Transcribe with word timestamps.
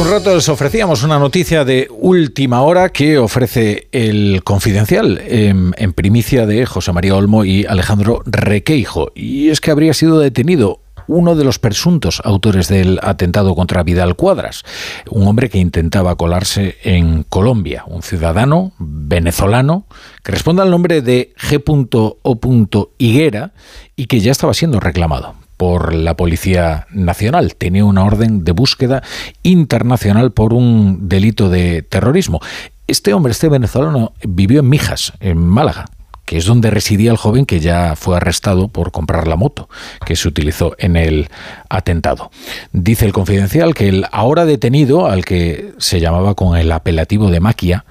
Un 0.00 0.10
rato 0.10 0.34
les 0.34 0.48
ofrecíamos 0.48 1.02
una 1.02 1.18
noticia 1.18 1.62
de 1.66 1.86
última 1.90 2.62
hora 2.62 2.88
que 2.88 3.18
ofrece 3.18 3.88
el 3.92 4.40
Confidencial 4.42 5.20
en, 5.26 5.74
en, 5.76 5.92
primicia 5.92 6.46
de 6.46 6.64
José 6.64 6.90
María 6.94 7.16
Olmo 7.16 7.44
y 7.44 7.66
Alejandro 7.66 8.22
Requeijo. 8.24 9.12
Y 9.14 9.50
es 9.50 9.60
que 9.60 9.70
habría 9.70 9.92
sido 9.92 10.18
detenido 10.18 10.80
uno 11.06 11.36
de 11.36 11.44
los 11.44 11.58
presuntos 11.58 12.22
autores 12.24 12.68
del 12.68 12.98
atentado 13.02 13.54
contra 13.54 13.82
Vidal 13.82 14.16
Cuadras, 14.16 14.62
un 15.10 15.28
hombre 15.28 15.50
que 15.50 15.58
intentaba 15.58 16.16
colarse 16.16 16.78
en 16.82 17.24
Colombia, 17.24 17.84
un 17.86 18.02
ciudadano 18.02 18.72
venezolano 18.78 19.84
que 20.22 20.32
responde 20.32 20.62
al 20.62 20.70
nombre 20.70 21.02
de 21.02 21.34
G.O. 21.38 22.90
Higuera 22.96 23.52
y 23.96 24.06
que 24.06 24.20
ya 24.20 24.32
estaba 24.32 24.54
siendo 24.54 24.80
reclamado 24.80 25.39
por 25.60 25.92
la 25.92 26.16
Policía 26.16 26.86
Nacional. 26.90 27.54
Tenía 27.54 27.84
una 27.84 28.02
orden 28.02 28.44
de 28.44 28.52
búsqueda 28.52 29.02
internacional 29.42 30.32
por 30.32 30.54
un 30.54 31.10
delito 31.10 31.50
de 31.50 31.82
terrorismo. 31.82 32.40
Este 32.86 33.12
hombre, 33.12 33.32
este 33.32 33.50
venezolano, 33.50 34.14
vivió 34.26 34.60
en 34.60 34.70
Mijas, 34.70 35.12
en 35.20 35.36
Málaga 35.36 35.84
que 36.24 36.38
es 36.38 36.46
donde 36.46 36.70
residía 36.70 37.10
el 37.10 37.16
joven 37.16 37.44
que 37.44 37.58
ya 37.58 37.96
fue 37.96 38.16
arrestado 38.16 38.68
por 38.68 38.92
comprar 38.92 39.26
la 39.26 39.34
moto 39.34 39.68
que 40.06 40.14
se 40.14 40.28
utilizó 40.28 40.76
en 40.78 40.94
el 40.94 41.28
atentado. 41.68 42.30
Dice 42.72 43.04
el 43.04 43.12
confidencial 43.12 43.74
que 43.74 43.88
el 43.88 44.06
ahora 44.12 44.44
detenido, 44.44 45.08
al 45.08 45.24
que 45.24 45.72
se 45.78 45.98
llamaba 45.98 46.36
con 46.36 46.56
el 46.56 46.70
apelativo 46.70 47.30
de 47.30 47.40
Maquia, 47.40 47.84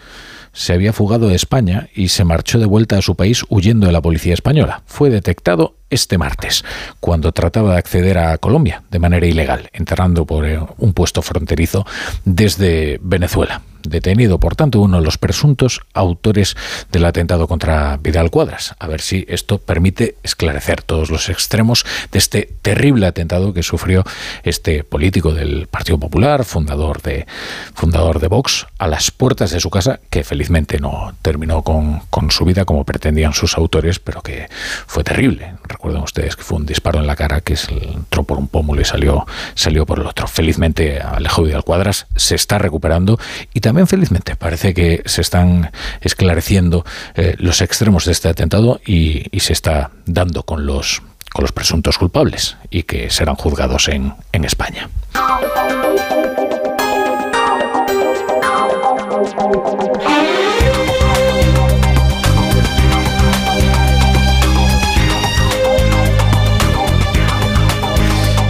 se 0.54 0.74
había 0.74 0.94
fugado 0.94 1.28
de 1.28 1.36
España 1.36 1.90
y 1.94 2.08
se 2.08 2.24
marchó 2.24 2.60
de 2.60 2.66
vuelta 2.66 2.98
a 2.98 3.02
su 3.02 3.16
país 3.16 3.44
huyendo 3.50 3.88
de 3.88 3.94
la 3.94 4.02
policía 4.02 4.34
española. 4.34 4.84
Fue 4.86 5.10
detectado 5.10 5.76
este 5.90 6.18
martes, 6.18 6.64
cuando 7.00 7.32
trataba 7.32 7.74
de 7.74 7.80
acceder 7.80 8.18
a 8.18 8.38
Colombia 8.38 8.84
de 8.92 9.00
manera 9.00 9.26
ilegal, 9.26 9.70
entrando 9.74 10.26
por 10.26 10.46
eh, 10.46 10.60
un 10.78 10.94
puesto 10.94 11.22
fronterizo 11.22 11.86
desde 12.26 13.00
Venezuela 13.02 13.62
detenido, 13.84 14.40
por 14.40 14.56
tanto, 14.56 14.82
uno 14.82 14.98
de 14.98 15.04
los 15.04 15.18
presuntos 15.18 15.82
autores 15.94 16.56
del 16.92 17.06
atentado 17.06 17.48
contra 17.48 17.98
Vidal 17.98 18.30
Cuadras. 18.30 18.76
A 18.80 18.88
ver 18.88 19.02
si 19.02 19.26
esto 19.28 19.58
permite 19.58 20.16
esclarecer 20.24 20.82
todos 20.82 21.10
los 21.10 21.30
extremos 21.30 21.86
de 22.12 22.20
este 22.20 22.50
terrible 22.62 23.08
atentado 23.08 23.54
que 23.54 23.64
sufrió 23.64 24.04
este 24.44 24.84
político 24.84 25.34
del 25.34 25.68
Partido 25.68 26.00
Popular, 26.00 26.44
fundador 26.46 27.02
de, 27.02 27.26
fundador 27.74 28.20
de 28.20 28.28
Vox, 28.28 28.68
a 28.78 28.88
las 28.88 29.12
puertas 29.12 29.52
de 29.52 29.60
su 29.60 29.70
casa, 29.70 30.00
que 30.10 30.24
felizmente 30.24 30.80
no 30.80 31.16
terminó 31.22 31.64
con, 31.64 32.02
con 32.10 32.32
su 32.32 32.46
vida 32.46 32.66
como 32.66 32.84
pretendían 32.84 33.34
sus 33.34 33.58
autores, 33.58 34.00
pero 34.00 34.22
que 34.22 34.48
fue 34.88 35.04
terrible. 35.04 35.54
Recuerden 35.80 36.04
ustedes 36.04 36.36
que 36.36 36.44
fue 36.44 36.58
un 36.58 36.66
disparo 36.66 37.00
en 37.00 37.08
la 37.08 37.16
cara 37.16 37.40
que 37.40 37.56
entró 37.72 38.24
por 38.24 38.38
un 38.38 38.50
pómulo 38.50 38.82
y 38.82 38.86
salió, 38.86 39.26
salió 39.56 39.86
por 39.86 40.00
el 40.00 40.08
otro. 40.08 40.28
Felizmente 40.28 41.00
Alejo 41.00 41.44
Vidal 41.44 41.64
Cuadras 41.64 42.06
se 42.18 42.36
está 42.36 42.58
recuperando 42.58 43.18
y 43.54 43.62
también 43.62 43.88
felizmente 43.88 44.36
parece 44.36 44.74
que 44.74 45.02
se 45.06 45.22
están 45.22 45.72
esclareciendo 46.02 46.86
eh, 47.16 47.38
los 47.38 47.62
extremos 47.62 48.04
de 48.04 48.12
este 48.12 48.28
atentado 48.28 48.82
y, 48.86 49.28
y, 49.32 49.40
se 49.40 49.54
está 49.54 49.92
dando 50.06 50.44
con 50.44 50.66
los, 50.66 51.02
con 51.32 51.44
los 51.44 51.54
presuntos 51.54 51.98
culpables 51.98 52.58
y 52.70 52.84
que 52.84 53.10
serán 53.10 53.36
juzgados 53.36 53.88
en, 53.88 54.16
en 54.34 54.44
España. 54.44 54.90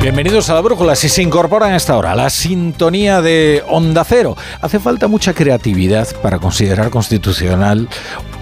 Bienvenidos 0.01 0.49
a 0.49 0.53
la 0.53 0.61
Brújula. 0.61 0.95
Si 0.95 1.09
se 1.09 1.21
incorporan 1.21 1.73
a 1.73 1.75
esta 1.75 1.97
hora, 1.97 2.15
la 2.15 2.29
sintonía 2.29 3.21
de 3.21 3.61
Onda 3.67 4.05
Cero. 4.05 4.37
Hace 4.61 4.79
falta 4.79 5.09
mucha 5.09 5.33
creatividad 5.33 6.07
para 6.21 6.39
considerar 6.39 6.89
constitucional 6.89 7.89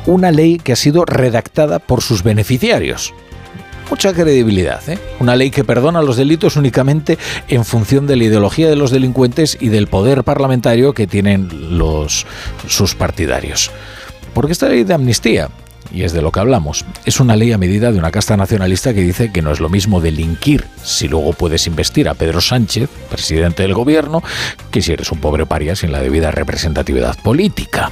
una 0.06 0.29
ley 0.31 0.59
que 0.59 0.73
ha 0.73 0.75
sido 0.75 1.03
redactada 1.03 1.79
por 1.79 2.03
sus 2.03 2.22
beneficiarios. 2.22 3.12
Mucha 3.90 4.13
credibilidad, 4.13 4.88
¿eh? 4.88 5.00
Una 5.19 5.35
ley 5.35 5.50
que 5.50 5.63
perdona 5.63 6.03
los 6.03 6.16
delitos 6.16 6.57
únicamente 6.57 7.17
en 7.47 7.66
función 7.66 8.06
de 8.06 8.17
la 8.17 8.25
ideología 8.25 8.69
de 8.69 8.75
los 8.75 8.91
delincuentes 8.91 9.57
y 9.59 9.69
del 9.69 9.88
poder 9.88 10.23
parlamentario 10.23 10.94
que 10.94 11.07
tienen 11.07 11.78
los, 11.79 12.28
sus 12.67 12.94
partidarios. 12.94 13.72
Porque 14.35 14.51
esta 14.51 14.69
ley 14.69 14.84
de 14.84 14.94
amnistía 14.94 15.50
y 15.91 16.03
es 16.03 16.13
de 16.13 16.21
lo 16.21 16.31
que 16.31 16.39
hablamos. 16.39 16.85
Es 17.05 17.19
una 17.19 17.35
ley 17.35 17.51
a 17.51 17.57
medida 17.57 17.91
de 17.91 17.99
una 17.99 18.11
casta 18.11 18.37
nacionalista 18.37 18.93
que 18.93 19.01
dice 19.01 19.31
que 19.31 19.41
no 19.41 19.51
es 19.51 19.59
lo 19.59 19.69
mismo 19.69 20.01
delinquir 20.01 20.65
si 20.83 21.07
luego 21.07 21.33
puedes 21.33 21.67
investir 21.67 22.09
a 22.09 22.13
Pedro 22.13 22.41
Sánchez, 22.41 22.89
presidente 23.09 23.63
del 23.63 23.73
gobierno, 23.73 24.23
que 24.71 24.81
si 24.81 24.93
eres 24.93 25.11
un 25.11 25.19
pobre 25.19 25.45
paria 25.45 25.75
sin 25.75 25.91
la 25.91 26.01
debida 26.01 26.31
representatividad 26.31 27.17
política. 27.21 27.91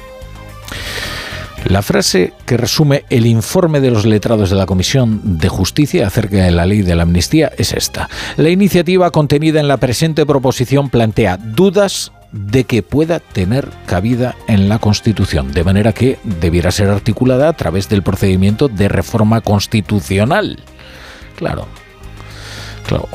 La 1.66 1.82
frase 1.82 2.34
que 2.46 2.58
resume 2.58 3.06
el 3.10 3.26
informe 3.26 3.80
de 3.80 3.90
los 3.90 4.06
letrados 4.06 4.52
de 4.52 4.56
la 4.56 4.68
Comisión 4.68 5.40
de 5.40 5.50
Justicia 5.50 6.06
acerca 6.06 6.44
de 6.44 6.52
la 6.52 6.68
ley 6.68 6.84
de 6.84 6.94
la 6.94 7.04
amnistía 7.04 7.52
es 7.58 7.74
esta. 7.74 8.08
La 8.38 8.50
iniciativa 8.50 9.10
contenida 9.10 9.60
en 9.60 9.68
la 9.68 9.78
presente 9.78 10.28
proposición 10.28 10.90
plantea 10.90 11.38
dudas 11.38 12.12
de 12.36 12.66
que 12.66 12.84
pueda 12.84 13.22
tener 13.22 13.70
cabida 13.86 14.36
en 14.48 14.68
la 14.68 14.80
Constitución, 14.80 15.54
de 15.54 15.64
manera 15.64 15.94
que 15.94 16.20
debiera 16.24 16.70
ser 16.70 16.90
articulada 16.90 17.48
a 17.48 17.54
través 17.54 17.88
del 17.88 18.04
procedimiento 18.04 18.68
de 18.68 18.90
reforma 18.90 19.40
constitucional. 19.40 20.60
Claro. 21.38 21.66
claro 22.86 23.08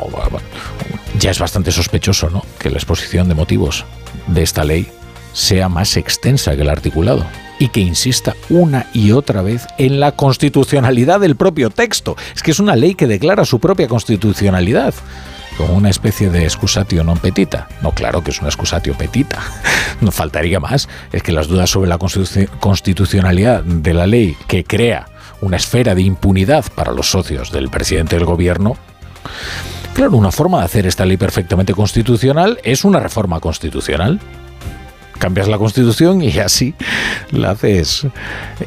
ya 1.19 1.31
es 1.31 1.39
bastante 1.39 1.71
sospechoso 1.71 2.31
¿no? 2.31 2.45
que 2.59 2.71
la 2.71 2.77
exposición 2.77 3.29
de 3.29 3.35
motivos 3.35 3.85
de 4.27 4.43
esta 4.43 4.65
ley 4.65 4.89
sea 5.35 5.69
más 5.69 5.97
extensa 5.99 6.57
que 6.57 6.63
el 6.63 6.71
articulado 6.71 7.27
y 7.59 7.69
que 7.69 7.81
insista 7.81 8.35
una 8.49 8.87
y 8.95 9.13
otra 9.13 9.43
vez 9.43 9.67
en 9.77 10.01
la 10.01 10.13
constitucionalidad 10.13 11.21
del 11.21 11.37
propio 11.37 11.69
texto. 11.69 12.17
Es 12.35 12.43
que 12.43 12.53
es 12.53 12.59
una 12.59 12.75
ley 12.75 12.95
que 12.95 13.07
declara 13.07 13.45
su 13.45 13.61
propia 13.61 13.87
constitucionalidad 13.87 14.95
como 15.61 15.75
una 15.75 15.91
especie 15.91 16.31
de 16.31 16.45
excusatio 16.45 17.05
non 17.05 17.21
petita. 17.21 17.69
No, 17.85 17.93
claro 17.93 18.25
que 18.25 18.33
es 18.33 18.41
una 18.41 18.49
excusatio 18.49 18.97
petita. 18.97 19.39
No 20.01 20.11
faltaría 20.11 20.61
más. 20.61 20.89
Es 21.13 21.23
que 21.23 21.33
las 21.33 21.47
dudas 21.49 21.69
sobre 21.69 21.91
la 21.91 21.99
constitucionalidad 21.99 23.63
de 23.63 23.93
la 23.93 24.07
ley 24.07 24.35
que 24.49 24.65
crea 24.65 25.07
una 25.43 25.59
esfera 25.59 25.95
de 25.95 26.01
impunidad 26.01 26.65
para 26.75 26.93
los 26.93 27.11
socios 27.11 27.53
del 27.53 27.69
presidente 27.69 28.17
del 28.17 28.25
gobierno 28.25 28.77
Claro, 29.95 30.17
una 30.17 30.33
forma 30.33 30.61
de 30.61 30.65
hacer 30.65 30.87
esta 30.87 31.05
ley 31.05 31.17
perfectamente 31.17 31.75
constitucional 31.75 32.59
es 32.63 32.85
una 32.85 33.01
reforma 33.01 33.41
constitucional 33.41 34.21
cambias 35.21 35.47
la 35.47 35.59
constitución 35.59 36.21
y 36.23 36.37
así 36.41 36.75
la 37.31 37.53
haces. 37.53 38.07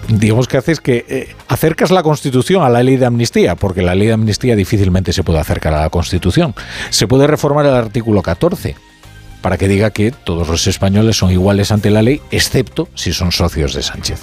Digamos 0.08 0.48
que 0.48 0.58
haces 0.58 0.80
que 0.80 1.06
eh, 1.10 1.36
acercas 1.50 1.92
la 1.92 2.04
constitución 2.04 2.64
a 2.64 2.70
la 2.70 2.82
ley 2.82 2.96
de 2.96 3.06
amnistía, 3.06 3.56
porque 3.56 3.82
la 3.82 3.96
ley 3.96 4.08
de 4.08 4.14
amnistía 4.14 4.56
difícilmente 4.56 5.12
se 5.12 5.24
puede 5.24 5.40
acercar 5.40 5.74
a 5.74 5.82
la 5.82 5.90
constitución. 5.90 6.56
Se 6.92 7.08
puede 7.08 7.28
reformar 7.28 7.66
el 7.66 7.74
artículo 7.74 8.22
14 8.22 8.76
para 9.42 9.58
que 9.58 9.68
diga 9.68 9.92
que 9.92 10.12
todos 10.12 10.48
los 10.48 10.66
españoles 10.68 11.18
son 11.18 11.32
iguales 11.32 11.74
ante 11.74 11.90
la 11.90 12.02
ley, 12.02 12.22
excepto 12.32 12.88
si 12.96 13.12
son 13.12 13.34
socios 13.34 13.74
de 13.74 13.82
Sánchez. 13.82 14.22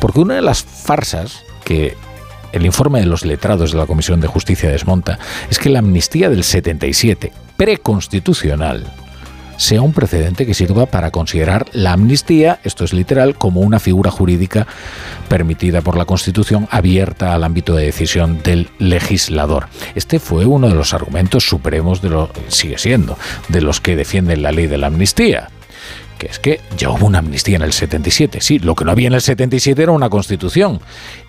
Porque 0.00 0.20
una 0.20 0.34
de 0.34 0.42
las 0.42 0.62
farsas 0.62 1.42
que 1.64 1.96
el 2.52 2.64
informe 2.64 3.00
de 3.00 3.06
los 3.06 3.24
letrados 3.24 3.72
de 3.72 3.78
la 3.78 3.86
Comisión 3.86 4.20
de 4.20 4.28
Justicia 4.28 4.70
desmonta 4.70 5.18
es 5.50 5.58
que 5.58 5.70
la 5.70 5.80
amnistía 5.80 6.30
del 6.30 6.44
77, 6.44 7.32
preconstitucional, 7.56 8.86
sea 9.58 9.82
un 9.82 9.92
precedente 9.92 10.46
que 10.46 10.54
sirva 10.54 10.86
para 10.86 11.10
considerar 11.10 11.66
la 11.72 11.92
amnistía, 11.92 12.60
esto 12.64 12.84
es 12.84 12.94
literal, 12.94 13.34
como 13.34 13.60
una 13.60 13.80
figura 13.80 14.10
jurídica 14.10 14.66
permitida 15.28 15.82
por 15.82 15.98
la 15.98 16.06
Constitución 16.06 16.66
abierta 16.70 17.34
al 17.34 17.44
ámbito 17.44 17.74
de 17.74 17.84
decisión 17.84 18.40
del 18.42 18.70
legislador. 18.78 19.68
Este 19.94 20.20
fue 20.20 20.46
uno 20.46 20.68
de 20.68 20.74
los 20.74 20.94
argumentos 20.94 21.46
supremos 21.46 22.00
de 22.00 22.08
lo 22.08 22.30
sigue 22.46 22.78
siendo 22.78 23.18
de 23.48 23.60
los 23.60 23.80
que 23.80 23.96
defienden 23.96 24.42
la 24.42 24.52
ley 24.52 24.68
de 24.68 24.78
la 24.78 24.86
amnistía 24.86 25.50
que 26.18 26.26
es 26.26 26.38
que 26.38 26.60
ya 26.76 26.90
hubo 26.90 27.06
una 27.06 27.20
amnistía 27.20 27.56
en 27.56 27.62
el 27.62 27.72
77. 27.72 28.40
Sí, 28.40 28.58
lo 28.58 28.74
que 28.74 28.84
no 28.84 28.90
había 28.90 29.06
en 29.06 29.14
el 29.14 29.20
77 29.20 29.80
era 29.80 29.92
una 29.92 30.10
constitución. 30.10 30.80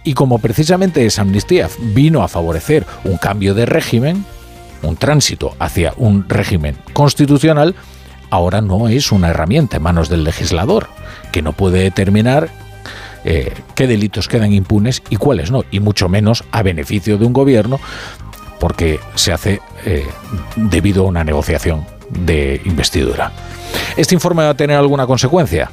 Y 0.03 0.15
como 0.15 0.39
precisamente 0.39 1.05
esa 1.05 1.21
amnistía 1.21 1.69
vino 1.93 2.23
a 2.23 2.27
favorecer 2.27 2.87
un 3.03 3.17
cambio 3.17 3.53
de 3.53 3.67
régimen, 3.67 4.25
un 4.81 4.97
tránsito 4.97 5.55
hacia 5.59 5.93
un 5.97 6.27
régimen 6.27 6.75
constitucional, 6.93 7.75
ahora 8.29 8.61
no 8.61 8.87
es 8.87 9.11
una 9.11 9.29
herramienta 9.29 9.77
en 9.77 9.83
manos 9.83 10.09
del 10.09 10.23
legislador, 10.23 10.87
que 11.31 11.41
no 11.41 11.53
puede 11.53 11.79
determinar 11.79 12.49
eh, 13.25 13.53
qué 13.75 13.87
delitos 13.87 14.27
quedan 14.27 14.53
impunes 14.53 15.03
y 15.09 15.17
cuáles 15.17 15.51
no, 15.51 15.63
y 15.71 15.79
mucho 15.79 16.09
menos 16.09 16.43
a 16.51 16.63
beneficio 16.63 17.17
de 17.17 17.25
un 17.25 17.33
gobierno, 17.33 17.79
porque 18.59 18.99
se 19.15 19.33
hace 19.33 19.61
eh, 19.85 20.05
debido 20.55 21.03
a 21.03 21.07
una 21.07 21.23
negociación 21.23 21.85
de 22.09 22.61
investidura. 22.65 23.31
¿Este 23.97 24.15
informe 24.15 24.43
va 24.43 24.49
a 24.49 24.57
tener 24.57 24.77
alguna 24.77 25.05
consecuencia? 25.05 25.71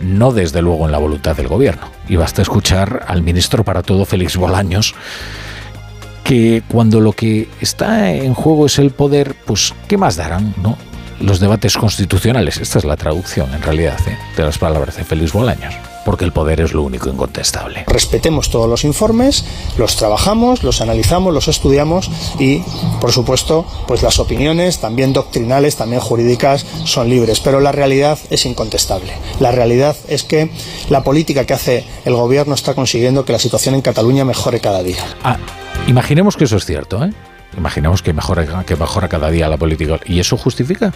No 0.00 0.32
desde 0.32 0.62
luego 0.62 0.86
en 0.86 0.92
la 0.92 0.98
voluntad 0.98 1.36
del 1.36 1.48
gobierno. 1.48 1.88
Y 2.08 2.16
basta 2.16 2.42
escuchar 2.42 3.04
al 3.06 3.22
ministro 3.22 3.64
para 3.64 3.82
todo, 3.82 4.04
Félix 4.06 4.36
Bolaños, 4.36 4.94
que 6.24 6.62
cuando 6.68 7.00
lo 7.00 7.12
que 7.12 7.48
está 7.60 8.12
en 8.12 8.34
juego 8.34 8.66
es 8.66 8.78
el 8.78 8.90
poder, 8.90 9.34
pues 9.44 9.74
¿qué 9.88 9.98
más 9.98 10.16
darán? 10.16 10.54
¿no? 10.62 10.78
Los 11.20 11.40
debates 11.40 11.76
constitucionales. 11.76 12.58
Esta 12.58 12.78
es 12.78 12.84
la 12.84 12.96
traducción, 12.96 13.52
en 13.54 13.62
realidad, 13.62 13.98
¿eh? 14.08 14.18
de 14.36 14.42
las 14.42 14.58
palabras 14.58 14.96
de 14.96 15.04
Félix 15.04 15.32
Bolaños 15.32 15.74
porque 16.04 16.24
el 16.24 16.32
poder 16.32 16.60
es 16.60 16.72
lo 16.72 16.82
único 16.82 17.08
incontestable. 17.08 17.84
Respetemos 17.86 18.50
todos 18.50 18.68
los 18.68 18.84
informes, 18.84 19.44
los 19.76 19.96
trabajamos, 19.96 20.62
los 20.62 20.80
analizamos, 20.80 21.32
los 21.32 21.48
estudiamos 21.48 22.10
y, 22.38 22.62
por 23.00 23.12
supuesto, 23.12 23.66
pues 23.86 24.02
las 24.02 24.18
opiniones, 24.18 24.78
también 24.78 25.12
doctrinales, 25.12 25.76
también 25.76 26.00
jurídicas, 26.00 26.66
son 26.84 27.08
libres. 27.08 27.40
Pero 27.40 27.60
la 27.60 27.72
realidad 27.72 28.18
es 28.30 28.46
incontestable. 28.46 29.12
La 29.38 29.52
realidad 29.52 29.96
es 30.08 30.24
que 30.24 30.50
la 30.88 31.04
política 31.04 31.44
que 31.44 31.54
hace 31.54 31.84
el 32.04 32.14
gobierno 32.14 32.54
está 32.54 32.74
consiguiendo 32.74 33.24
que 33.24 33.32
la 33.32 33.38
situación 33.38 33.74
en 33.74 33.82
Cataluña 33.82 34.24
mejore 34.24 34.60
cada 34.60 34.82
día. 34.82 35.04
Ah, 35.22 35.36
imaginemos 35.86 36.36
que 36.36 36.44
eso 36.44 36.56
es 36.56 36.64
cierto, 36.64 37.04
¿eh? 37.04 37.12
Imaginemos 37.56 38.02
que 38.02 38.12
mejora, 38.12 38.64
que 38.64 38.76
mejora 38.76 39.08
cada 39.08 39.30
día 39.30 39.48
la 39.48 39.56
política. 39.56 39.98
¿Y 40.04 40.20
eso 40.20 40.36
justifica 40.36 40.92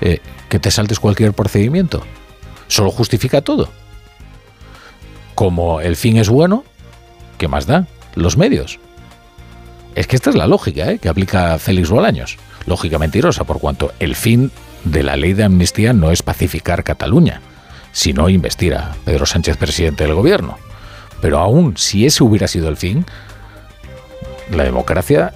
eh, 0.00 0.20
que 0.48 0.58
te 0.58 0.70
saltes 0.70 1.00
cualquier 1.00 1.32
procedimiento? 1.32 2.02
¿Solo 2.68 2.90
justifica 2.90 3.42
todo? 3.42 3.70
Como 5.34 5.80
el 5.80 5.96
fin 5.96 6.16
es 6.16 6.28
bueno, 6.28 6.64
¿qué 7.38 7.48
más 7.48 7.66
da? 7.66 7.86
Los 8.14 8.36
medios. 8.36 8.80
Es 9.94 10.06
que 10.06 10.16
esta 10.16 10.30
es 10.30 10.36
la 10.36 10.46
lógica 10.46 10.90
¿eh? 10.90 10.98
que 10.98 11.08
aplica 11.08 11.58
Félix 11.58 11.88
Bolaños. 11.90 12.36
Lógica 12.66 12.98
mentirosa, 12.98 13.44
por 13.44 13.60
cuanto 13.60 13.92
el 14.00 14.16
fin 14.16 14.50
de 14.84 15.02
la 15.02 15.16
ley 15.16 15.32
de 15.32 15.44
amnistía 15.44 15.92
no 15.92 16.10
es 16.10 16.22
pacificar 16.22 16.84
Cataluña, 16.84 17.40
sino 17.92 18.28
investir 18.28 18.74
a 18.74 18.94
Pedro 19.04 19.26
Sánchez 19.26 19.56
presidente 19.56 20.04
del 20.04 20.14
gobierno. 20.14 20.58
Pero 21.20 21.38
aún 21.38 21.76
si 21.76 22.06
ese 22.06 22.24
hubiera 22.24 22.48
sido 22.48 22.68
el 22.68 22.76
fin, 22.76 23.06
la 24.50 24.64
democracia 24.64 25.32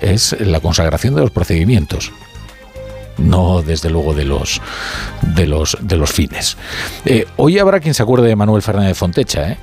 es 0.00 0.36
la 0.40 0.60
consagración 0.60 1.14
de 1.14 1.22
los 1.22 1.30
procedimientos 1.30 2.12
no 3.20 3.62
desde 3.62 3.90
luego 3.90 4.14
de 4.14 4.24
los 4.24 4.60
de 5.20 5.46
los 5.46 5.76
de 5.80 5.96
los 5.96 6.10
fines. 6.10 6.56
Eh, 7.04 7.26
hoy 7.36 7.58
habrá 7.58 7.80
quien 7.80 7.94
se 7.94 8.02
acuerde 8.02 8.28
de 8.28 8.36
Manuel 8.36 8.62
Fernández 8.62 8.96
Fontecha, 8.96 9.52
¿eh? 9.52 9.58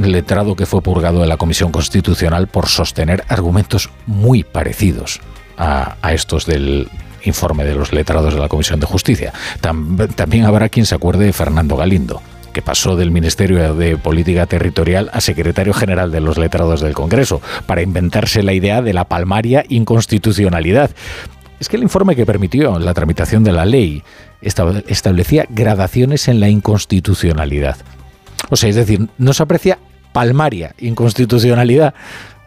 letrado 0.00 0.56
que 0.56 0.66
fue 0.66 0.82
purgado 0.82 1.20
de 1.20 1.26
la 1.26 1.36
Comisión 1.36 1.72
Constitucional 1.72 2.48
por 2.48 2.68
sostener 2.68 3.24
argumentos 3.28 3.90
muy 4.06 4.44
parecidos 4.44 5.20
a, 5.56 5.96
estos 6.12 6.46
del 6.46 6.88
informe 7.24 7.64
de 7.64 7.74
los 7.74 7.92
letrados 7.92 8.34
de 8.34 8.40
la 8.40 8.48
Comisión 8.48 8.80
de 8.80 8.86
Justicia. 8.86 9.32
también 9.60 10.44
habrá 10.44 10.68
quien 10.68 10.86
se 10.86 10.94
acuerde 10.94 11.24
de 11.24 11.32
Fernando 11.32 11.76
Galindo 11.76 12.20
pasó 12.62 12.96
del 12.96 13.10
Ministerio 13.10 13.74
de 13.74 13.96
Política 13.96 14.46
Territorial 14.46 15.10
a 15.12 15.20
secretario 15.20 15.72
general 15.72 16.10
de 16.10 16.20
los 16.20 16.38
letrados 16.38 16.80
del 16.80 16.94
Congreso, 16.94 17.40
para 17.66 17.82
inventarse 17.82 18.42
la 18.42 18.52
idea 18.52 18.82
de 18.82 18.92
la 18.92 19.04
palmaria 19.04 19.64
inconstitucionalidad. 19.68 20.90
Es 21.60 21.68
que 21.68 21.76
el 21.76 21.82
informe 21.82 22.14
que 22.14 22.26
permitió 22.26 22.78
la 22.78 22.94
tramitación 22.94 23.42
de 23.44 23.52
la 23.52 23.64
ley 23.64 24.02
establecía 24.40 25.46
gradaciones 25.48 26.28
en 26.28 26.40
la 26.40 26.48
inconstitucionalidad. 26.48 27.76
O 28.50 28.56
sea, 28.56 28.68
es 28.68 28.76
decir, 28.76 29.08
no 29.18 29.32
se 29.32 29.42
aprecia 29.42 29.78
palmaria 30.12 30.74
inconstitucionalidad 30.78 31.94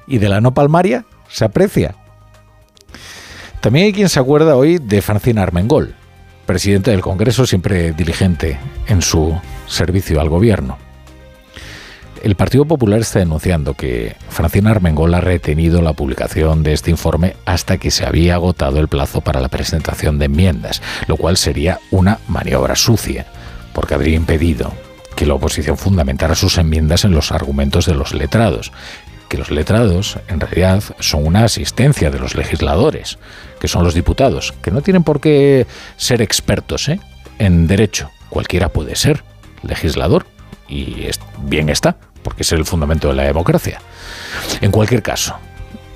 y 0.08 0.18
de 0.18 0.30
la 0.30 0.42
no 0.42 0.54
palmaria 0.54 1.06
se 1.30 1.46
aprecia. 1.46 1.96
También 3.60 3.86
hay 3.86 3.94
quien 3.94 4.10
se 4.10 4.19
acuerda 4.19 4.56
hoy 4.56 4.80
de 4.80 5.02
Francina 5.02 5.44
Armengol, 5.44 5.94
presidente 6.46 6.92
del 6.92 7.02
Congreso, 7.02 7.46
siempre 7.46 7.92
diligente 7.92 8.58
en 8.88 9.02
su 9.02 9.40
servicio 9.71 10.19
al 10.21 10.29
gobierno. 10.29 10.77
El 12.23 12.35
Partido 12.35 12.65
Popular 12.65 13.00
está 13.00 13.18
denunciando 13.18 13.73
que 13.73 14.15
Francina 14.29 14.69
Armengol 14.69 15.13
ha 15.15 15.21
retenido 15.21 15.81
la 15.81 15.94
publicación 15.94 16.62
de 16.62 16.73
este 16.73 16.91
informe 16.91 17.35
hasta 17.45 17.79
que 17.79 17.89
se 17.89 18.06
había 18.06 18.35
agotado 18.35 18.79
el 18.79 18.88
plazo 18.88 19.21
para 19.21 19.41
la 19.41 19.47
presentación 19.47 20.19
de 20.19 20.25
enmiendas, 20.25 20.83
lo 21.07 21.18
cual 21.18 21.35
sería 21.35 21.79
una 21.89 22.19
maniobra 22.27 22.75
sucia, 22.75 23.25
porque 23.73 23.95
habría 23.95 24.15
impedido 24.15 24.71
que 25.15 25.25
la 25.25 25.33
oposición 25.33 25.77
fundamentara 25.77 26.35
sus 26.35 26.59
enmiendas 26.59 27.06
en 27.06 27.12
los 27.12 27.31
argumentos 27.31 27.88
de 27.88 27.95
los 27.95 28.13
letrados, 28.13 28.71
que 29.27 29.39
los 29.39 29.50
letrados 29.50 30.19
en 30.27 30.41
realidad 30.41 30.83
son 31.00 31.25
una 31.25 31.44
asistencia 31.44 32.12
de 32.12 32.19
los 32.19 32.35
legisladores, 32.35 33.17
que 33.59 33.67
son 33.67 33.83
los 33.83 33.95
diputados, 33.95 34.53
que 34.62 34.69
no 34.69 34.81
tienen 34.81 35.03
por 35.03 35.21
qué 35.21 35.65
ser 35.97 36.21
expertos 36.21 36.88
¿eh? 36.88 37.00
en 37.39 37.65
derecho, 37.65 38.12
cualquiera 38.29 38.69
puede 38.69 38.95
ser 38.95 39.24
legislador 39.63 40.25
y 40.68 41.08
bien 41.44 41.69
está, 41.69 41.98
porque 42.24 42.44
es 42.44 42.52
el 42.52 42.66
fundamento 42.66 43.10
de 43.10 43.16
la 43.16 43.24
democracia. 43.24 43.81
En 44.62 44.72
cualquier 44.72 45.02
caso, 45.02 45.36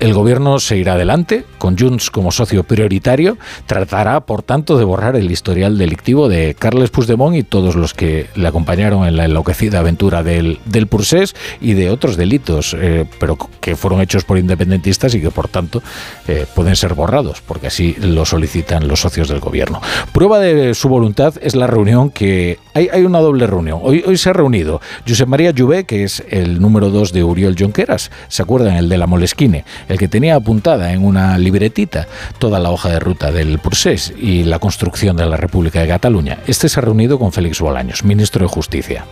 el 0.00 0.12
gobierno 0.14 0.58
se 0.58 0.76
irá 0.76 0.94
adelante, 0.94 1.44
con 1.58 1.78
Junts 1.78 2.10
como 2.10 2.30
socio 2.30 2.64
prioritario, 2.64 3.38
tratará, 3.66 4.20
por 4.20 4.42
tanto, 4.42 4.78
de 4.78 4.84
borrar 4.84 5.16
el 5.16 5.30
historial 5.30 5.78
delictivo 5.78 6.28
de 6.28 6.54
Carles 6.58 6.90
Puigdemont 6.90 7.36
y 7.36 7.42
todos 7.42 7.76
los 7.76 7.94
que 7.94 8.26
le 8.34 8.46
acompañaron 8.46 9.06
en 9.06 9.16
la 9.16 9.24
enloquecida 9.24 9.78
aventura 9.78 10.22
del, 10.22 10.58
del 10.64 10.86
Pursés 10.86 11.34
y 11.60 11.72
de 11.74 11.90
otros 11.90 12.16
delitos, 12.16 12.76
eh, 12.78 13.06
pero 13.18 13.38
que 13.60 13.76
fueron 13.76 14.00
hechos 14.00 14.24
por 14.24 14.38
independentistas 14.38 15.14
y 15.14 15.20
que, 15.20 15.30
por 15.30 15.48
tanto, 15.48 15.82
eh, 16.28 16.46
pueden 16.54 16.76
ser 16.76 16.94
borrados, 16.94 17.40
porque 17.40 17.68
así 17.68 17.96
lo 18.00 18.24
solicitan 18.24 18.88
los 18.88 19.00
socios 19.00 19.28
del 19.28 19.40
gobierno. 19.40 19.80
Prueba 20.12 20.38
de 20.38 20.74
su 20.74 20.88
voluntad 20.88 21.34
es 21.40 21.54
la 21.54 21.66
reunión 21.66 22.10
que... 22.10 22.58
Hay, 22.74 22.88
hay 22.92 23.04
una 23.04 23.20
doble 23.20 23.46
reunión. 23.46 23.80
Hoy, 23.82 24.16
se 24.18 24.28
ha 24.28 24.32
reunido 24.34 24.80
Josep 25.08 25.28
María 25.28 25.50
Lluvé, 25.50 25.84
que 25.84 26.04
es 26.04 26.22
el 26.28 26.60
número 26.60 26.90
dos 26.90 27.12
de 27.12 27.24
Uriol 27.24 27.56
Jonqueras, 27.58 28.10
¿se 28.28 28.42
acuerdan? 28.42 28.76
El 28.76 28.90
de 28.90 28.98
la 28.98 29.06
Molesquine 29.06 29.64
que 29.96 30.08
tenía 30.08 30.36
apuntada 30.36 30.92
en 30.92 31.04
una 31.04 31.38
libretita 31.38 32.06
toda 32.38 32.58
la 32.58 32.70
hoja 32.70 32.90
de 32.90 32.98
ruta 32.98 33.32
del 33.32 33.58
Pursés 33.58 34.12
y 34.18 34.44
la 34.44 34.58
construcción 34.58 35.16
de 35.16 35.26
la 35.26 35.36
República 35.36 35.80
de 35.80 35.88
Cataluña. 35.88 36.38
Este 36.46 36.68
se 36.68 36.80
ha 36.80 36.82
reunido 36.82 37.18
con 37.18 37.32
Félix 37.32 37.60
Bolaños, 37.60 38.04
ministro 38.04 38.46
de 38.46 38.52
Justicia. 38.52 39.04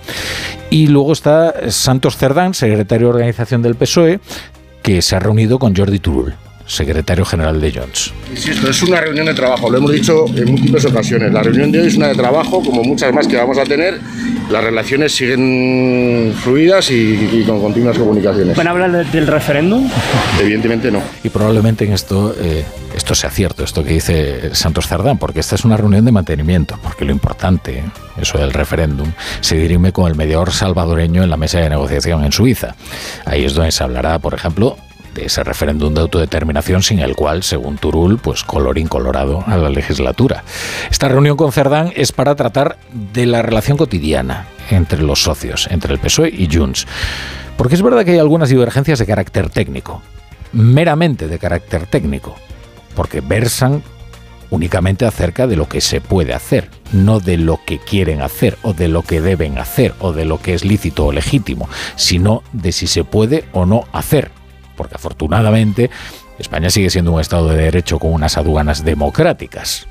Y 0.70 0.88
luego 0.88 1.12
está 1.12 1.70
Santos 1.70 2.16
Cerdán, 2.16 2.54
secretario 2.54 3.08
de 3.08 3.14
organización 3.14 3.62
del 3.62 3.74
PSOE, 3.74 4.20
que 4.82 5.02
se 5.02 5.16
ha 5.16 5.18
reunido 5.18 5.58
con 5.58 5.74
Jordi 5.74 5.98
Turul 5.98 6.34
secretario 6.66 7.24
general 7.24 7.60
de 7.60 7.72
Jones. 7.72 8.12
Insisto, 8.30 8.70
es 8.70 8.82
una 8.82 9.00
reunión 9.00 9.26
de 9.26 9.34
trabajo, 9.34 9.70
lo 9.70 9.78
hemos 9.78 9.92
dicho 9.92 10.26
en 10.34 10.50
múltiples 10.50 10.84
ocasiones. 10.84 11.32
La 11.32 11.42
reunión 11.42 11.70
de 11.70 11.80
hoy 11.80 11.86
es 11.88 11.96
una 11.96 12.08
de 12.08 12.14
trabajo, 12.14 12.62
como 12.62 12.82
muchas 12.82 13.12
más 13.12 13.26
que 13.26 13.36
vamos 13.36 13.58
a 13.58 13.64
tener. 13.64 14.00
Las 14.50 14.62
relaciones 14.62 15.14
siguen 15.14 16.34
fluidas 16.42 16.90
y, 16.90 17.44
con 17.46 17.60
continuas 17.60 17.96
comunicaciones. 17.98 18.56
¿Van 18.56 18.66
a 18.66 18.70
hablar 18.70 19.10
del 19.10 19.26
referéndum? 19.26 19.88
Evidentemente 20.40 20.90
no. 20.90 21.02
Y 21.22 21.28
probablemente 21.28 21.84
en 21.84 21.92
esto, 21.92 22.34
eh, 22.38 22.64
esto 22.94 23.14
sea 23.14 23.30
cierto, 23.30 23.64
esto 23.64 23.82
que 23.82 23.90
dice 23.90 24.54
Santos 24.54 24.86
Cerdán, 24.86 25.18
porque 25.18 25.40
esta 25.40 25.54
es 25.54 25.64
una 25.64 25.76
reunión 25.76 26.04
de 26.04 26.12
mantenimiento, 26.12 26.78
porque 26.82 27.04
lo 27.04 27.12
importante, 27.12 27.84
eso 28.20 28.38
del 28.38 28.52
referéndum, 28.52 29.12
se 29.40 29.56
dirime 29.56 29.92
con 29.92 30.10
el 30.10 30.16
mediador 30.16 30.52
salvadoreño 30.52 31.22
en 31.22 31.30
la 31.30 31.36
mesa 31.36 31.60
de 31.60 31.70
negociación 31.70 32.24
en 32.24 32.32
Suiza. 32.32 32.74
Ahí 33.24 33.44
es 33.44 33.54
donde 33.54 33.72
se 33.72 33.82
hablará, 33.82 34.18
por 34.18 34.34
ejemplo, 34.34 34.76
de 35.14 35.26
ese 35.26 35.44
referéndum 35.44 35.94
de 35.94 36.02
autodeterminación 36.02 36.82
sin 36.82 36.98
el 36.98 37.14
cual, 37.14 37.42
según 37.42 37.78
Turul, 37.78 38.18
pues 38.18 38.44
color 38.44 38.78
incolorado 38.78 39.44
a 39.46 39.56
la 39.56 39.70
legislatura. 39.70 40.44
Esta 40.90 41.08
reunión 41.08 41.36
con 41.36 41.52
Cerdán 41.52 41.92
es 41.96 42.12
para 42.12 42.34
tratar 42.34 42.78
de 42.92 43.26
la 43.26 43.42
relación 43.42 43.76
cotidiana 43.76 44.48
entre 44.70 45.02
los 45.02 45.22
socios, 45.22 45.68
entre 45.70 45.92
el 45.92 46.00
PSOE 46.00 46.28
y 46.28 46.48
Junts. 46.52 46.86
Porque 47.56 47.74
es 47.74 47.82
verdad 47.82 48.04
que 48.04 48.12
hay 48.12 48.18
algunas 48.18 48.48
divergencias 48.48 48.98
de 48.98 49.06
carácter 49.06 49.48
técnico, 49.48 50.02
meramente 50.52 51.28
de 51.28 51.38
carácter 51.38 51.86
técnico, 51.86 52.34
porque 52.94 53.20
versan 53.20 53.82
únicamente 54.50 55.04
acerca 55.04 55.46
de 55.46 55.56
lo 55.56 55.68
que 55.68 55.80
se 55.80 56.00
puede 56.00 56.34
hacer, 56.34 56.70
no 56.92 57.20
de 57.20 57.36
lo 57.38 57.60
que 57.64 57.78
quieren 57.78 58.22
hacer 58.22 58.56
o 58.62 58.72
de 58.72 58.88
lo 58.88 59.02
que 59.02 59.20
deben 59.20 59.58
hacer 59.58 59.94
o 59.98 60.12
de 60.12 60.24
lo 60.24 60.40
que 60.40 60.54
es 60.54 60.64
lícito 60.64 61.06
o 61.06 61.12
legítimo, 61.12 61.68
sino 61.96 62.42
de 62.52 62.72
si 62.72 62.86
se 62.86 63.04
puede 63.04 63.44
o 63.52 63.66
no 63.66 63.84
hacer 63.92 64.30
porque 64.76 64.96
afortunadamente 64.96 65.90
España 66.38 66.70
sigue 66.70 66.90
siendo 66.90 67.12
un 67.12 67.20
Estado 67.20 67.48
de 67.48 67.56
Derecho 67.56 67.98
con 67.98 68.12
unas 68.12 68.36
aduanas 68.36 68.84
democráticas. 68.84 69.86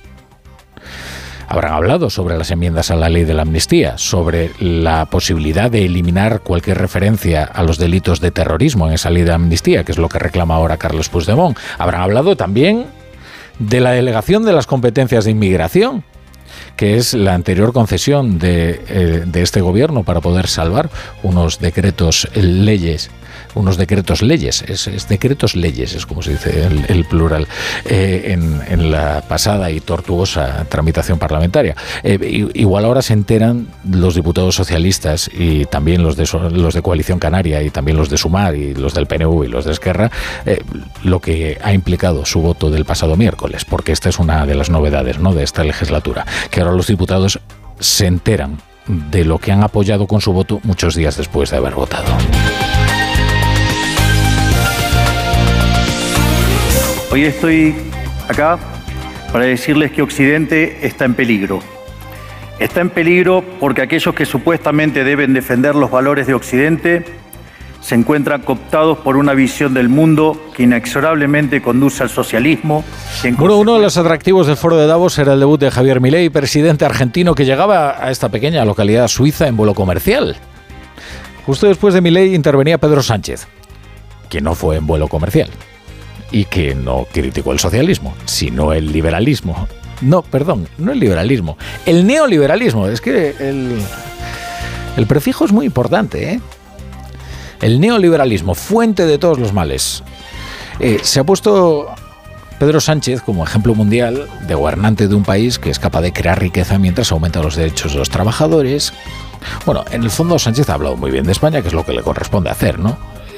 Habrán 1.48 1.74
hablado 1.74 2.10
sobre 2.10 2.38
las 2.38 2.52
enmiendas 2.52 2.90
a 2.90 2.96
la 2.96 3.10
ley 3.10 3.26
de 3.26 3.34
la 3.34 3.44
amnistía, 3.44 3.98
sobre 3.98 4.52
la 4.60 5.06
posibilidad 5.06 5.70
de 5.70 5.86
eliminar 5.86 6.40
cualquier 6.42 6.80
referencia 6.80 7.44
a 7.44 7.64
los 7.64 7.78
delitos 7.78 8.20
de 8.22 8.32
terrorismo 8.32 8.88
en 8.88 8.94
esa 8.94 9.10
ley 9.10 9.24
de 9.24 9.34
amnistía, 9.34 9.84
que 9.84 9.92
es 9.92 9.98
lo 9.98 10.10
que 10.10 10.20
reclama 10.20 10.56
ahora 10.56 10.78
Carlos 10.78 11.10
Puigdemont. 11.10 11.58
Habrán 11.78 12.02
hablado 12.02 12.36
también 12.36 12.86
de 13.60 13.82
la 13.82 13.92
delegación 13.92 14.46
de 14.46 14.54
las 14.54 14.66
competencias 14.66 15.26
de 15.26 15.32
inmigración, 15.32 16.04
que 16.76 16.98
es 16.98 17.14
la 17.14 17.34
anterior 17.36 17.72
concesión 17.72 18.40
de, 18.40 18.82
eh, 18.88 19.24
de 19.26 19.42
este 19.42 19.62
gobierno 19.62 20.04
para 20.04 20.22
poder 20.22 20.48
salvar 20.48 20.90
unos 21.22 21.60
decretos 21.60 22.28
leyes 22.34 23.12
unos 23.56 23.78
decretos 23.78 24.22
leyes, 24.22 24.64
es, 24.68 25.08
decretos 25.08 25.56
leyes, 25.56 25.94
es 25.96 26.06
como 26.06 26.22
se 26.22 26.32
dice 26.32 26.68
el, 26.88 27.06
plural, 27.06 27.48
eh, 27.86 28.38
en, 28.68 28.92
la 28.92 29.24
pasada 29.28 29.72
y 29.72 29.80
tortuosa 29.80 30.66
tramitación 30.70 31.20
parlamentaria. 31.20 31.76
Eh, 32.04 32.50
igual 32.54 32.86
ahora 32.86 33.02
se 33.02 33.14
enteran 33.14 33.68
los 33.90 34.16
diputados 34.16 34.56
socialistas 34.56 35.30
y 35.34 35.66
también 35.66 36.04
los 36.04 36.16
de, 36.16 36.28
los 36.52 36.74
de 36.74 36.82
Coalición 36.82 37.20
Canaria 37.20 37.62
y 37.62 37.70
también 37.70 37.98
los 37.98 38.10
de 38.10 38.18
Sumar 38.18 38.56
y 38.56 38.74
los 38.74 38.94
del 38.94 39.08
PNV 39.08 39.46
y 39.46 39.48
los 39.48 39.66
de 39.66 39.72
Esquerra, 39.72 40.12
eh, 40.46 40.62
lo 41.04 41.20
que 41.20 41.58
ha 41.64 41.74
implicado 41.74 42.26
su 42.26 42.42
voto 42.42 42.70
del 42.70 42.86
pasado 42.86 43.16
miércoles, 43.16 43.66
porque 43.66 43.92
esta 43.92 44.10
es 44.10 44.20
una 44.20 44.46
de 44.46 44.56
las 44.56 44.70
novedades 44.70 45.20
¿no? 45.20 45.34
de 45.34 45.44
esta 45.44 45.64
legislatura, 45.64 46.26
que 46.50 46.62
ahora 46.62 46.74
los 46.74 46.88
diputados 46.88 47.40
se 47.80 48.08
enteran 48.08 48.58
de 48.88 49.26
lo 49.26 49.40
que 49.40 49.52
han 49.52 49.64
apoyado 49.64 50.08
con 50.08 50.22
su 50.22 50.34
voto 50.34 50.60
muchos 50.64 50.96
días 50.96 51.18
después 51.18 51.50
de 51.52 51.58
haber 51.58 51.74
votado. 51.74 52.12
Hoy 57.14 57.26
estoy 57.26 57.76
acá 58.28 58.58
para 59.32 59.46
decirles 59.46 59.92
que 59.92 60.02
Occidente 60.02 60.80
está 60.82 61.06
en 61.06 61.14
peligro. 61.14 61.60
Está 62.58 62.82
en 62.82 62.90
peligro 62.90 63.44
porque 63.60 63.84
aquellos 63.84 64.16
que 64.16 64.26
supuestamente 64.26 65.04
deben 65.04 65.32
defender 65.36 65.76
los 65.76 65.92
valores 65.92 66.26
de 66.26 66.34
Occidente 66.34 67.06
se 67.82 67.94
encuentran 67.94 68.42
cooptados 68.42 68.98
por 68.98 69.16
una 69.16 69.36
visión 69.36 69.76
del 69.76 69.90
mundo 69.90 70.42
que 70.56 70.64
inexorablemente 70.64 71.62
conduce 71.62 72.02
al 72.02 72.10
socialismo. 72.10 72.84
Bueno, 73.38 73.58
uno 73.58 73.76
de 73.76 73.84
los 73.84 73.96
atractivos 73.96 74.48
del 74.48 74.58
foro 74.58 74.76
de 74.78 74.88
Davos 74.88 75.20
era 75.20 75.34
el 75.34 75.40
debut 75.40 75.60
de 75.60 75.70
Javier 75.70 76.02
Milei, 76.02 76.32
presidente 76.32 76.84
argentino 76.84 77.36
que 77.36 77.46
llegaba 77.46 78.04
a 78.04 78.10
esta 78.10 78.30
pequeña 78.30 78.66
localidad 78.66 79.08
suiza 79.08 79.48
en 79.48 79.56
vuelo 79.56 79.76
comercial. 79.76 80.36
Justo 81.46 81.68
después 81.68 81.94
de 81.94 82.02
Milei 82.02 82.34
intervenía 82.34 82.80
Pedro 82.80 83.04
Sánchez, 83.04 83.46
que 84.30 84.42
no 84.42 84.56
fue 84.56 84.78
en 84.78 84.88
vuelo 84.88 85.08
comercial 85.08 85.52
y 86.34 86.46
que 86.46 86.76
no 86.76 87.08
criticó 87.14 87.54
el 87.54 87.60
socialismo, 87.60 88.14
sino 88.26 88.74
el 88.74 88.92
liberalismo. 88.92 89.68
No, 90.02 90.24
perdón, 90.24 90.68
no 90.78 90.92
el 90.92 91.00
liberalismo, 91.00 91.58
el 91.86 92.06
neoliberalismo. 92.06 92.88
Es 92.88 93.00
que 93.00 93.36
el, 93.40 93.80
el 94.98 95.08
prefijo 95.08 95.46
es 95.46 95.54
muy 95.54 95.66
importante, 95.66 96.34
¿eh? 96.34 96.42
El 97.62 97.80
neoliberalismo, 97.80 98.56
fuente 98.56 99.06
de 99.06 99.18
todos 99.18 99.40
los 99.40 99.54
males. 99.54 100.04
Eh, 100.80 101.00
se 101.04 101.22
ha 101.22 101.24
puesto 101.24 101.88
Pedro 102.60 102.82
Sánchez 102.82 103.22
como 103.22 103.46
ejemplo 103.46 103.76
mundial 103.76 104.28
de 104.48 104.56
gobernante 104.56 105.08
de 105.08 105.16
un 105.16 105.24
país 105.24 105.60
que 105.60 105.70
es 105.70 105.80
capaz 105.80 106.02
de 106.02 106.12
crear 106.12 106.42
riqueza 106.42 106.80
mientras 106.80 107.12
aumenta 107.12 107.42
los 107.44 107.56
derechos 107.56 107.94
de 107.94 108.00
los 108.00 108.10
trabajadores. 108.10 108.92
Bueno, 109.66 109.86
en 109.92 110.04
el 110.04 110.10
fondo 110.10 110.40
Sánchez 110.40 110.70
ha 110.70 110.74
hablado 110.74 110.98
muy 110.98 111.12
bien 111.12 111.26
de 111.26 111.32
España, 111.32 111.62
que 111.62 111.68
es 111.68 111.74
lo 111.74 111.86
que 111.86 111.94
le 111.94 112.02
corresponde 112.02 112.50
hacer, 112.50 112.80
¿no? 112.80 112.98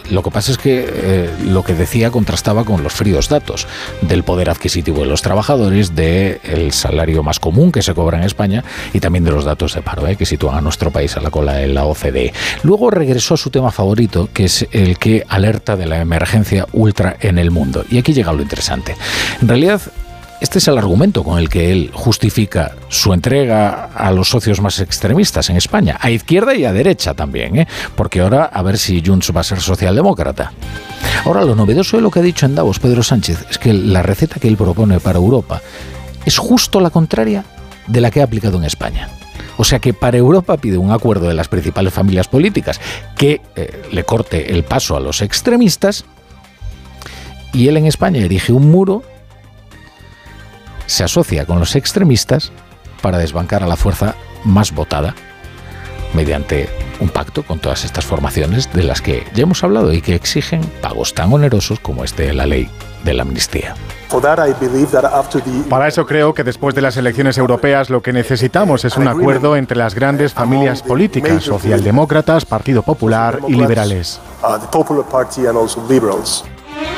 Lo 0.10 0.24
que 0.24 0.32
pasa 0.32 0.52
es 0.52 0.58
que 0.58 0.86
eh, 0.88 1.30
lo 1.46 1.64
que 1.64 1.74
decía 1.74 2.12
contrastaba 2.12 2.64
con 2.64 2.84
los 2.84 2.94
fríos 2.94 3.30
datos 3.30 3.68
del 4.02 4.24
poder 4.24 4.50
adquisitivo 4.50 5.02
de 5.02 5.08
los 5.08 5.22
trabajadores, 5.22 5.96
del 5.96 6.72
salario 6.72 7.24
más 7.24 7.40
común 7.40 7.72
que 7.72 7.82
se 7.82 7.94
cobra 7.94 8.18
en 8.18 8.24
España 8.24 8.64
y 8.94 9.00
también 9.00 9.24
de 9.24 9.32
los 9.32 9.46
datos 9.46 9.74
de 9.74 9.82
paro, 9.82 10.08
eh, 10.08 10.16
que 10.16 10.26
sitúan 10.26 10.58
a 10.58 10.62
nuestro 10.62 10.92
país 10.92 11.16
a 11.18 11.22
la 11.22 11.32
cola 11.32 11.54
de 11.54 11.68
la 11.68 11.86
OCDE. 11.86 12.34
Luego 12.64 12.90
regresó 12.90 13.34
a 13.34 13.38
su 13.38 13.50
tema 13.50 13.72
favorito, 13.72 14.30
que 14.34 14.46
es 14.46 14.68
el 14.72 14.98
que 14.98 15.24
alerta 15.28 15.76
de 15.76 15.86
la 15.86 16.02
emergencia 16.02 16.68
ultra 16.74 17.18
en 17.20 17.40
el 17.40 17.52
mundo. 17.52 17.86
Y 17.90 17.98
aquí 17.98 18.14
llega 18.14 18.34
lo 18.34 18.42
interesante. 18.42 18.96
En 19.42 19.48
realidad, 19.48 19.82
este 20.42 20.60
es 20.60 20.68
el 20.68 20.78
argumento 20.78 21.24
con 21.24 21.40
el 21.40 21.50
que 21.50 21.72
él 21.72 21.92
justifica 21.94 22.76
su 22.90 23.14
entrega 23.14 23.86
a 23.96 24.12
los 24.12 24.30
socios 24.30 24.62
más 24.62 24.80
extremistas 24.80 25.50
en 25.50 25.56
España, 25.56 25.98
a 26.00 26.12
izquierda 26.12 26.54
y 26.56 26.66
a 26.66 26.74
derecha 26.74 27.14
también, 27.14 27.58
¿eh? 27.58 27.68
porque 27.96 28.20
ahora 28.20 28.46
a 28.46 28.62
ver 28.62 28.78
si 28.78 29.02
Junts 29.06 29.32
va 29.36 29.42
a 29.42 29.44
ser 29.44 29.62
socialdemócrata. 29.62 30.52
Ahora, 31.26 31.44
lo 31.44 31.56
novedoso 31.56 31.98
de 31.98 32.04
lo 32.04 32.12
que 32.12 32.20
ha 32.20 32.24
dicho 32.24 32.46
en 32.46 32.56
Davos 32.56 32.80
Pedro 32.80 33.02
Sánchez 33.02 33.46
es 33.50 33.58
que 33.58 33.74
la 33.74 34.04
receta 34.04 34.40
que 34.40 34.48
él 34.48 34.58
propone 34.58 35.00
para 35.00 35.18
Europa 35.18 35.62
es 36.26 36.38
justo 36.38 36.80
la 36.80 36.90
contraria 36.90 37.46
de 37.88 38.02
la 38.02 38.12
que 38.12 38.22
ha 38.22 38.26
aplicado 38.26 38.58
en 38.58 38.66
España. 38.66 39.10
O 39.58 39.64
sea 39.64 39.80
que 39.80 39.94
para 39.94 40.18
Europa 40.18 40.58
pide 40.58 40.78
un 40.78 40.92
acuerdo 40.92 41.28
de 41.28 41.34
las 41.34 41.48
principales 41.48 41.94
familias 41.94 42.28
políticas 42.28 42.80
que 43.16 43.42
eh, 43.56 43.84
le 43.92 44.04
corte 44.04 44.54
el 44.54 44.64
paso 44.64 44.98
a 44.98 45.00
los 45.00 45.22
extremistas 45.22 46.04
y 47.54 47.70
él 47.70 47.78
en 47.78 47.86
España 47.86 48.20
erige 48.20 48.52
un 48.52 48.70
muro 48.70 49.04
se 50.86 51.04
asocia 51.04 51.46
con 51.46 51.60
los 51.60 51.76
extremistas 51.76 52.52
para 53.02 53.18
desbancar 53.18 53.64
a 53.64 53.68
la 53.68 53.76
fuerza 53.76 54.16
más 54.44 54.74
votada 54.74 55.16
mediante 56.14 56.70
un 57.00 57.10
pacto 57.10 57.44
con 57.44 57.60
todas 57.60 57.84
estas 57.84 58.06
formaciones 58.06 58.72
de 58.74 58.84
las 58.84 59.02
que 59.02 59.26
ya 59.34 59.44
hemos 59.44 59.64
hablado 59.64 59.92
y 59.94 60.02
que 60.02 60.16
exigen 60.16 60.62
pagos 60.82 61.14
tan 61.14 61.32
onerosos 61.34 61.80
como 61.80 62.04
este 62.04 62.28
de 62.28 62.34
la 62.34 62.46
ley 62.46 62.70
de 63.04 63.14
la 63.14 63.24
amnistía. 63.24 63.76
Para 65.70 65.88
eso 65.88 66.06
creo 66.06 66.34
que 66.34 66.44
después 66.44 66.74
de 66.74 66.82
las 66.82 66.98
elecciones 66.98 67.38
europeas 67.38 67.90
lo 67.90 68.02
que 68.02 68.14
necesitamos 68.14 68.86
es 68.86 68.98
un 68.98 69.08
acuerdo 69.08 69.56
entre 69.56 69.78
las 69.78 69.94
grandes 69.94 70.34
familias 70.34 70.82
políticas, 70.82 71.44
socialdemócratas, 71.44 72.46
Partido 72.46 72.82
Popular 72.82 73.40
y 73.48 73.54
liberales. 73.54 74.20